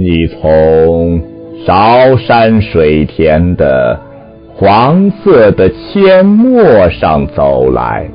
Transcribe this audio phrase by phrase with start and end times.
[0.00, 1.20] 你从
[1.66, 3.98] 韶山水田的
[4.54, 8.08] 黄色的阡陌上走来，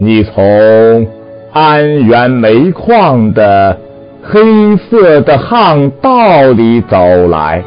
[0.00, 1.06] 你从
[1.52, 3.78] 安源煤矿的
[4.20, 7.62] 黑色的巷道里走来，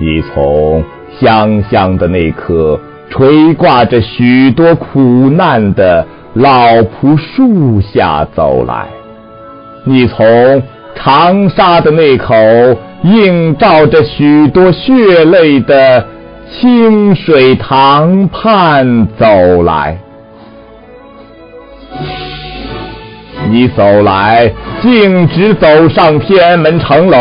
[0.00, 0.82] 你从
[1.20, 2.76] 香香的那棵
[3.08, 4.98] 垂挂着许多苦
[5.30, 6.04] 难的。
[6.34, 8.86] 老朴树下走来，
[9.84, 10.62] 你从
[10.94, 12.34] 长沙的那口
[13.02, 16.06] 映照着许多血泪的
[16.48, 19.98] 清水塘畔走来，
[23.50, 27.18] 你走来，径直走上天安门城楼，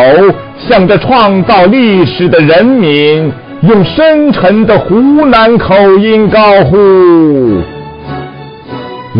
[0.59, 7.78] 向着创造历史的人民，用深沉的湖南口音高呼。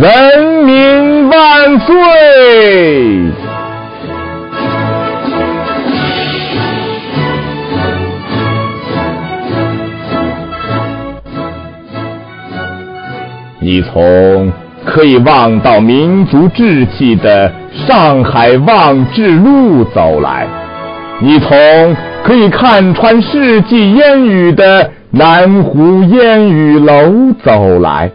[0.02, 1.94] 人民万岁！
[13.60, 14.54] 你从
[14.86, 17.52] 可以望到民族志气的
[17.86, 20.48] 上海望志路走来，
[21.20, 28.10] 你从可以看穿世纪烟雨的南湖烟雨楼走来。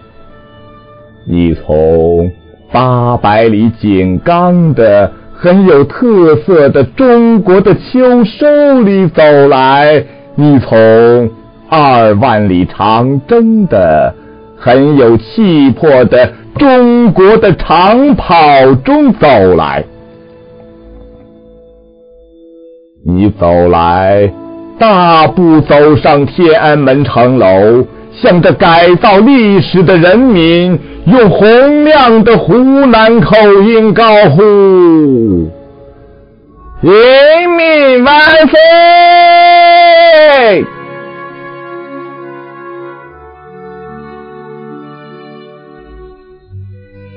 [1.27, 2.31] 你从
[2.71, 11.31] 八百里井冈的很有特色的中国的秋收里走来，你从
[11.71, 14.15] 二万里长征的
[14.57, 19.27] 很有气魄的中国的长跑中走
[19.57, 19.83] 来，
[23.07, 24.31] 你走来，
[24.79, 27.87] 大步走上天安门城楼。
[28.23, 32.55] 向着改造历史的人民，用洪亮的湖
[32.87, 35.51] 南口音高呼
[36.81, 38.17] ：“人民万
[38.49, 38.59] 岁！”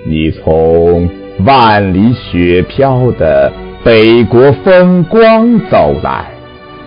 [0.10, 1.10] 你从
[1.46, 3.52] 万里雪飘的
[3.84, 6.26] 北国风光走来，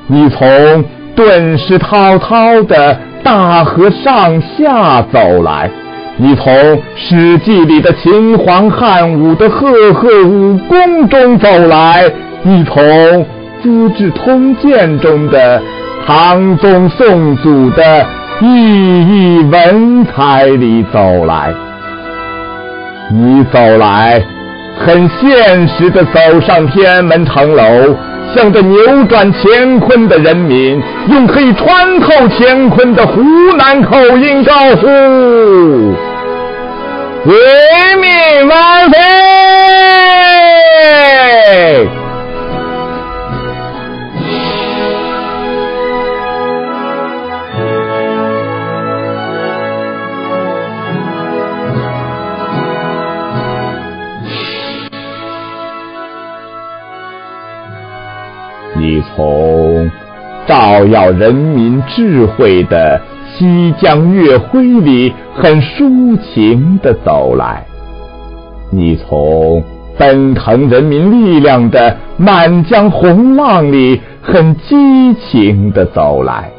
[0.07, 0.85] 你从
[1.15, 2.99] 顿时滔滔的。
[3.23, 5.71] 大河上下走来，
[6.17, 6.53] 你从
[6.97, 12.11] 《史记》里的秦皇汉武的赫赫武功中走来，
[12.43, 12.83] 你从
[13.63, 15.63] 《资治通鉴》中的
[16.07, 18.07] 唐宗宋祖的
[18.41, 21.53] 熠熠文采里走来，
[23.13, 24.23] 你走来，
[24.79, 27.95] 很现实的走上天安门城楼。
[28.35, 32.09] 向着扭转乾坤的人民，用可以穿透
[32.39, 33.21] 乾坤的湖
[33.59, 34.87] 南口音高呼
[37.27, 38.59] ：“人民万！”
[59.31, 59.91] 从
[60.47, 62.99] 照耀人民智慧的
[63.33, 67.65] 西江月辉里很抒情的走来，
[68.71, 69.63] 你从
[69.99, 76.51] 奔腾人民力量的满江红浪里很激情的走来，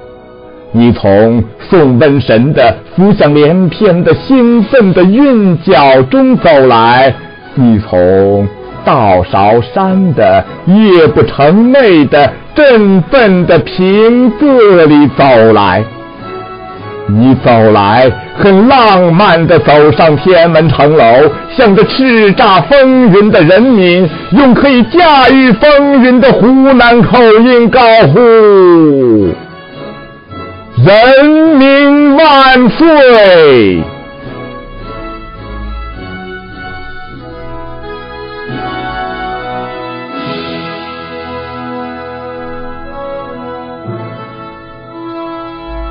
[0.71, 7.13] 你从送瘟神的浮想联翩的兴奋的韵脚中走来，
[7.56, 8.47] 你从。
[8.83, 15.24] 道韶山的夜不成寐的振奋的平仄里走
[15.54, 15.83] 来，
[17.07, 27.80] 你走来很浪漫的走上天安门城楼，向着叱咤风云的人民，用可以驾驭风云的湖南口音高
[28.13, 29.30] 呼
[30.84, 31.25] ：“人
[31.57, 33.84] 民万岁！”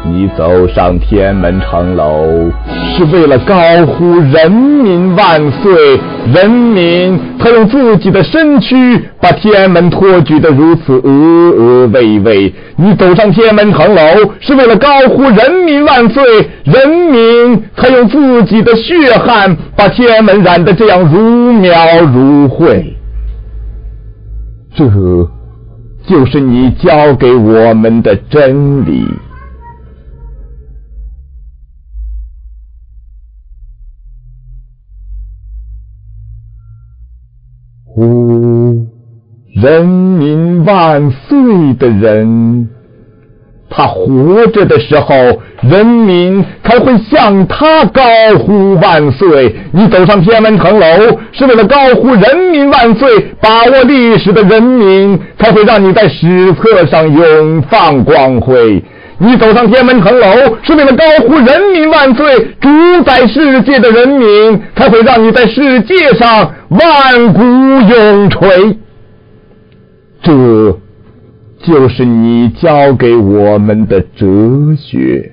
[0.02, 2.50] 你走上天安门城楼，
[2.96, 3.54] 是为了高
[3.86, 6.00] 呼“人民万岁”。
[6.34, 8.76] 人民他用自己的身躯
[9.20, 12.54] 把天安门托举得如此巍巍巍巍。
[12.76, 14.02] 你走上天安门城楼，
[14.40, 16.24] 是为了高呼“人民万岁”。
[16.64, 21.74] 人民他用自己的血汗把天安门染得这样如描
[22.12, 22.96] 如绘。
[24.74, 24.84] 这。
[26.08, 29.04] 就是你教给我们的真理。
[39.60, 42.68] 人民万岁的人。
[43.72, 45.14] 他活着的时候，
[45.62, 48.02] 人民才会向他高
[48.38, 49.54] 呼万岁。
[49.72, 50.86] 你走上天安门城楼，
[51.30, 53.08] 是为了高呼人民万岁。
[53.40, 58.82] 把握历史的人民，才会让你在史册上永放光辉。
[59.18, 62.38] 你走上天安门城楼，是为了高呼人民万岁。
[62.60, 62.68] 主
[63.04, 68.78] 宰世界的人民，才会让你在世界上万古永垂。
[70.22, 70.80] 这。
[71.62, 75.32] 就是你教给我们的哲学。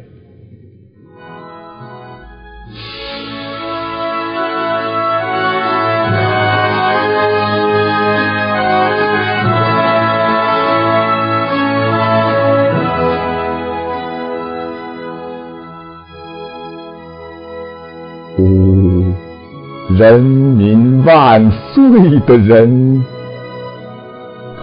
[19.98, 23.04] 人民万岁的人，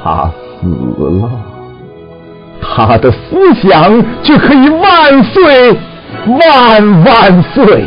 [0.05, 0.31] 他
[0.61, 0.69] 死
[1.23, 1.31] 了。
[2.61, 5.73] 他的思想就可以万岁
[6.27, 7.85] 万万岁！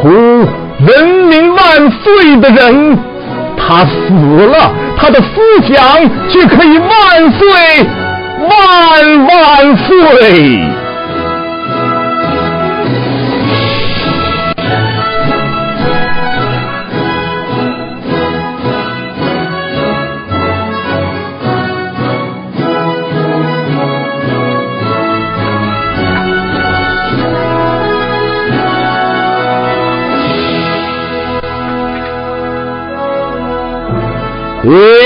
[0.00, 2.98] 呼，人民万岁的人，
[3.56, 4.12] 他死
[4.46, 7.86] 了，他的思想就可以万岁
[8.48, 10.81] 万万岁！
[34.64, 35.01] Ooh.